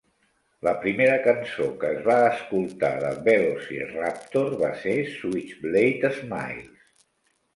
[0.67, 6.91] La primera cançó que es va escoltar de Velociraptor, va ser "Switchblade Smiles".